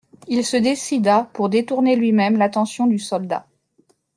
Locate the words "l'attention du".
2.39-2.97